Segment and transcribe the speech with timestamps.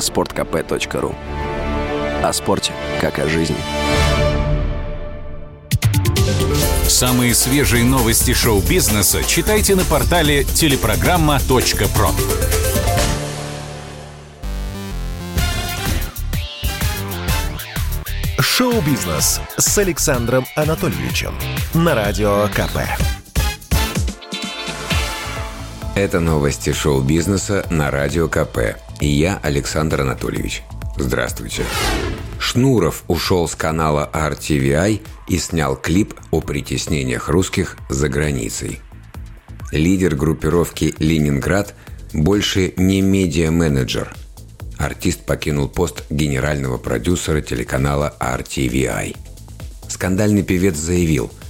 [0.00, 1.14] sportkp.ru
[2.22, 3.56] О спорте, как о жизни.
[6.86, 12.10] Самые свежие новости шоу-бизнеса читайте на портале телепрограмма.про.
[18.38, 21.32] Шоу-бизнес с Александром Анатольевичем
[21.72, 22.80] на Радио КП.
[25.94, 28.89] Это новости шоу-бизнеса на Радио КП.
[29.00, 30.62] И я, Александр Анатольевич.
[30.96, 31.64] Здравствуйте.
[32.38, 38.80] Шнуров ушел с канала RTVI и снял клип о притеснениях русских за границей.
[39.72, 41.74] Лидер группировки «Ленинград»
[42.12, 44.14] больше не медиа-менеджер.
[44.78, 49.16] Артист покинул пост генерального продюсера телеканала RTVI.
[49.88, 51.30] Скандальный певец заявил–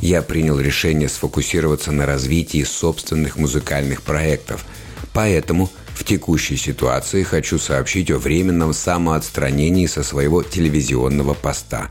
[0.00, 4.64] я принял решение сфокусироваться на развитии собственных музыкальных проектов.
[5.12, 5.68] Поэтому
[6.00, 11.90] в текущей ситуации хочу сообщить о временном самоотстранении со своего телевизионного поста.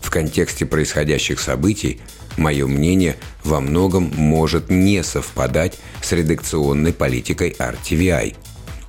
[0.00, 2.00] В контексте происходящих событий
[2.36, 8.36] мое мнение во многом может не совпадать с редакционной политикой RTVI.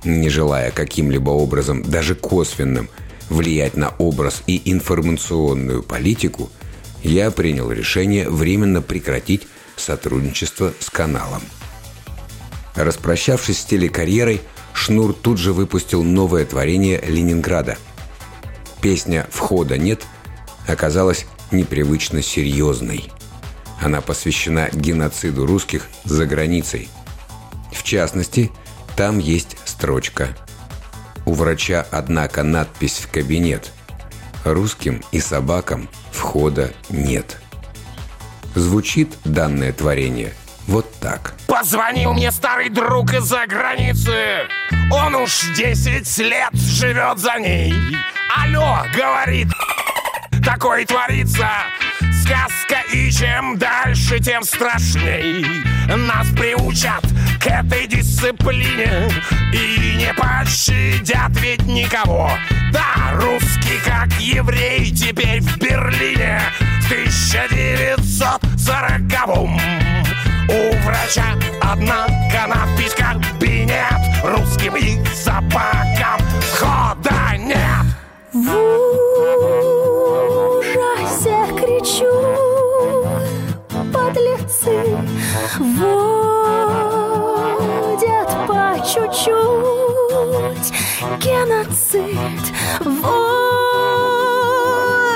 [0.04, 2.88] Не желая каким-либо образом, даже косвенным,
[3.28, 6.48] влиять на образ и информационную политику–
[7.02, 11.42] я принял решение временно прекратить сотрудничество с каналом.
[12.76, 14.42] Распрощавшись с телекарьерой,
[14.74, 17.78] Шнур тут же выпустил новое творение Ленинграда.
[18.82, 20.02] Песня «Входа нет»
[20.68, 23.10] оказалась непривычно серьезной.
[23.80, 26.88] Она посвящена геноциду русских за границей.
[27.72, 28.50] В частности,
[28.94, 30.36] там есть строчка.
[31.24, 33.72] У врача, однако, надпись в кабинет.
[34.44, 37.38] Русским и собакам входа нет.
[38.54, 40.34] Звучит данное творение
[40.66, 41.34] вот так.
[41.46, 44.48] Позвонил мне старый друг из-за границы.
[44.90, 47.72] Он уж 10 лет живет за ней.
[48.36, 49.48] Алло, говорит,
[50.44, 51.48] такое творится.
[52.22, 55.46] Сказка, и чем дальше, тем страшней.
[55.86, 57.04] Нас приучат
[57.40, 59.08] к этой дисциплине
[59.52, 62.28] И не пощадят ведь никого
[62.72, 66.40] Да, русский как еврей теперь в Берлине
[66.80, 69.46] В 1940-м у
[71.06, 76.20] врача, однако, надпись «Кабинет» Русским и собакам.
[76.40, 77.86] Входа нет.
[78.32, 78.50] В
[80.58, 82.14] ужасе кричу
[83.92, 84.76] Подлецы
[85.78, 86.00] Водят
[88.46, 90.68] по чуть-чуть
[91.20, 92.44] Геноцид.
[92.80, 92.86] В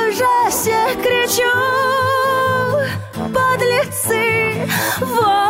[0.06, 1.54] ужасе кричу
[3.34, 4.68] Подлецы
[5.00, 5.49] Водят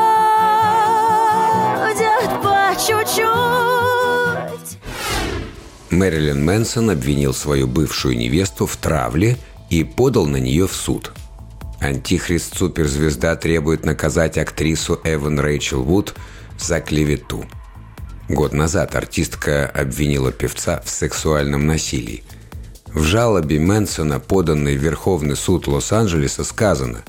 [5.90, 9.36] Мэрилин Мэнсон обвинил свою бывшую невесту в травле
[9.70, 11.12] и подал на нее в суд.
[11.80, 16.14] Антихрист-суперзвезда требует наказать актрису Эван Рэйчел Вуд
[16.58, 17.44] за клевету.
[18.28, 22.22] Год назад артистка обвинила певца в сексуальном насилии.
[22.86, 27.02] В жалобе Мэнсона, поданной в Верховный суд Лос-Анджелеса, сказано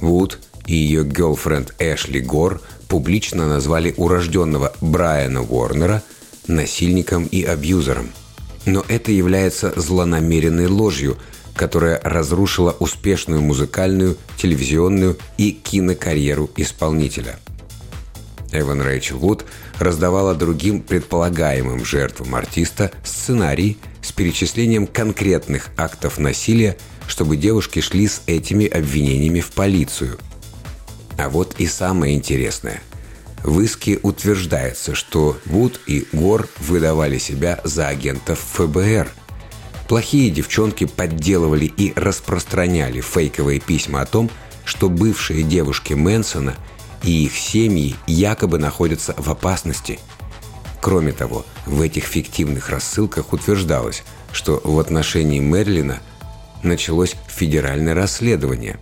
[0.00, 6.02] Вуд и ее гелфренд Эшли Гор публично назвали урожденного Брайана Уорнера
[6.46, 8.10] насильником и абьюзером.
[8.64, 11.18] Но это является злонамеренной ложью,
[11.54, 17.38] которая разрушила успешную музыкальную, телевизионную и кинокарьеру исполнителя.
[18.52, 19.44] Эван Рэйчел Вуд
[19.78, 26.76] раздавала другим предполагаемым жертвам артиста сценарий с перечислением конкретных актов насилия,
[27.06, 30.18] чтобы девушки шли с этими обвинениями в полицию.
[31.18, 32.82] А вот и самое интересное.
[33.42, 39.08] В иске утверждается, что Вуд и Гор выдавали себя за агентов ФБР–
[39.92, 44.30] Плохие девчонки подделывали и распространяли фейковые письма о том,
[44.64, 46.54] что бывшие девушки Мэнсона
[47.02, 49.98] и их семьи якобы находятся в опасности.
[50.80, 54.02] Кроме того, в этих фиктивных рассылках утверждалось,
[54.32, 56.00] что в отношении Мерлина
[56.62, 58.78] началось федеральное расследование.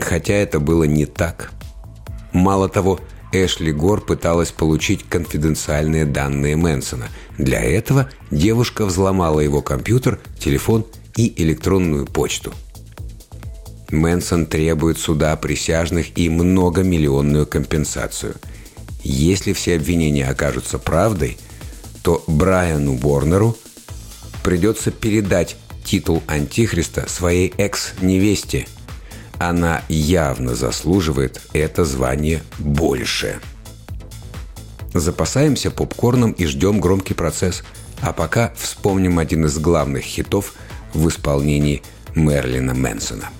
[0.00, 1.52] Хотя это было не так.
[2.32, 3.00] Мало того,
[3.32, 7.08] Эшли Гор пыталась получить конфиденциальные данные Мэнсона.
[7.38, 10.86] Для этого девушка взломала его компьютер, телефон
[11.16, 12.52] и электронную почту.
[13.90, 18.34] Мэнсон требует суда присяжных и многомиллионную компенсацию.
[19.02, 21.38] Если все обвинения окажутся правдой,
[22.02, 23.56] то Брайану Борнеру
[24.44, 28.66] придется передать титул Антихриста своей экс-невесте–
[29.48, 33.40] она явно заслуживает это звание больше.
[34.94, 37.62] Запасаемся попкорном и ждем громкий процесс.
[38.00, 40.54] А пока вспомним один из главных хитов
[40.92, 41.82] в исполнении
[42.14, 43.30] Мерлина Мэнсона.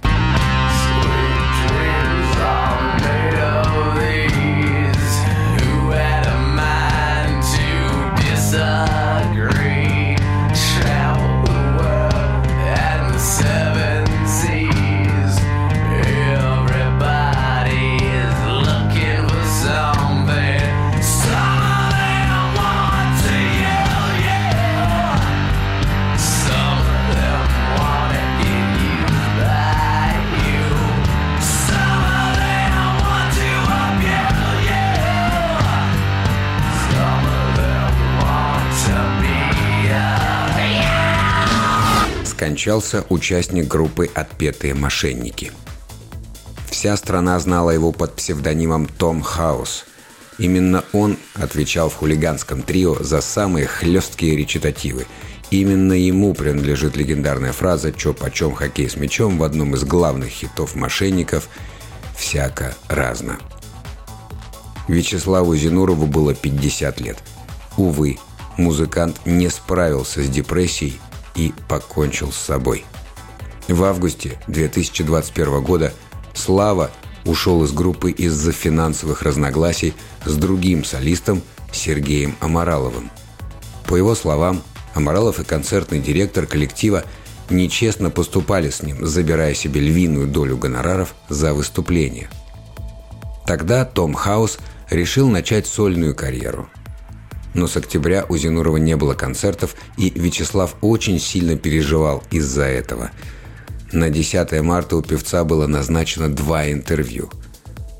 [42.53, 45.53] Скончался участник группы «Отпетые мошенники».
[46.69, 49.87] Вся страна знала его под псевдонимом Том Хаус.
[50.37, 55.07] Именно он отвечал в хулиганском трио за самые хлесткие речитативы.
[55.51, 60.75] Именно ему принадлежит легендарная фраза «Чё почем хоккей с мячом» в одном из главных хитов
[60.75, 61.49] мошенников
[62.19, 63.39] «Всяко разно».
[64.89, 67.17] Вячеславу Зинурову было 50 лет.
[67.79, 68.19] Увы,
[68.59, 71.01] музыкант не справился с депрессией
[71.35, 72.85] и покончил с собой.
[73.69, 75.93] В августе 2021 года
[76.35, 76.91] Слава
[77.25, 79.95] ушел из группы из-за финансовых разногласий
[80.25, 83.11] с другим солистом Сергеем Амараловым.
[83.87, 84.63] По его словам,
[84.95, 87.05] Амаралов и концертный директор коллектива
[87.51, 92.29] нечестно поступали с ним, забирая себе львиную долю гонораров за выступление.
[93.47, 94.59] Тогда Том Хаус
[94.91, 96.69] решил начать сольную карьеру–
[97.55, 103.11] но с октября у Зинурова не было концертов, и Вячеслав очень сильно переживал из-за этого.
[103.93, 107.31] На 10 марта у певца было назначено два интервью.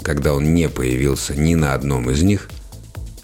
[0.03, 2.49] Когда он не появился ни на одном из них,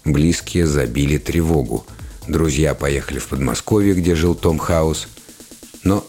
[0.05, 1.85] близкие забили тревогу.
[2.27, 5.07] Друзья поехали в Подмосковье, где жил Том Хаус,
[5.83, 6.05] но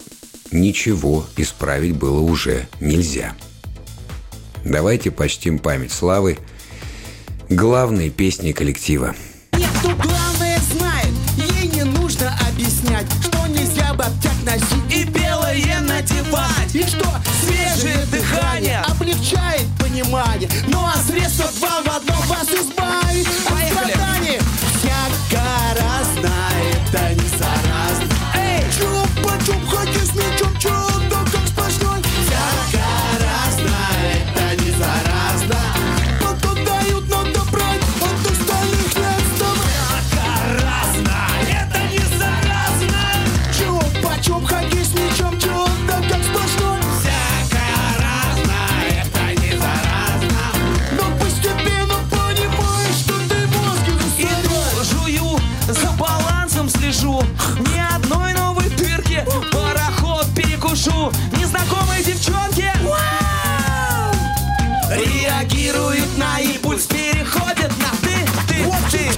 [0.51, 3.35] ничего исправить было уже нельзя.
[4.63, 6.37] Давайте почтим память славы
[7.49, 9.15] главной песни коллектива–
[9.81, 16.73] кто главное знает, ей не нужно объяснять, что нельзя бабтяк носить и белое надевать.
[16.73, 17.09] И что
[17.43, 20.49] свежее дыхание облегчает понимание.
[20.67, 24.39] Ну а средства два в одном вас избавит от страданий.
[60.83, 62.69] Душу незнакомые девчонки
[64.89, 68.15] Реагируют на импульс, переходят на ты,
[68.47, 69.09] ты, ты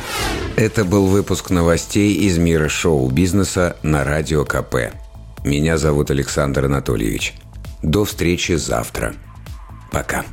[0.61, 4.93] Это был выпуск новостей из мира шоу-бизнеса на Радио КП.
[5.43, 7.33] Меня зовут Александр Анатольевич.
[7.81, 9.15] До встречи завтра.
[9.91, 10.23] Пока.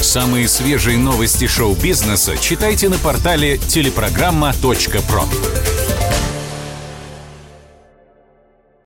[0.00, 5.81] Самые свежие новости шоу-бизнеса читайте на портале телепрограмма.про.